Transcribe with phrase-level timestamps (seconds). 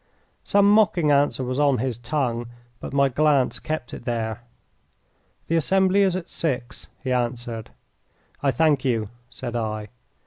[0.43, 2.47] Some mocking answer was on his tongue,
[2.79, 4.41] but my glance kept it there.
[5.45, 7.69] "The assembly is at six," he answered.
[8.41, 9.89] "I thank you," said I.